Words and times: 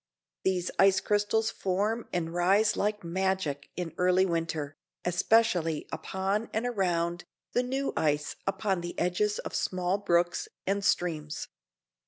These 0.43 0.71
ice 0.79 0.99
crystals 0.99 1.51
form 1.51 2.07
and 2.11 2.33
rise 2.33 2.75
like 2.75 3.03
magic 3.03 3.69
in 3.77 3.93
early 3.99 4.25
winter, 4.25 4.75
especially 5.05 5.87
upon 5.91 6.49
and 6.55 6.65
around 6.65 7.25
the 7.53 7.61
new 7.61 7.93
ice 7.95 8.35
upon 8.47 8.81
the 8.81 8.97
edges 8.97 9.37
of 9.37 9.53
small 9.53 9.99
brooks, 9.99 10.47
and 10.65 10.83
streams. 10.83 11.49